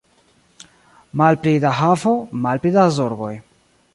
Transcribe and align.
Malpli 1.21 1.53
da 1.67 1.75
havo, 1.81 2.15
malpli 2.47 2.75
da 2.79 2.89
zorgoj. 2.99 3.33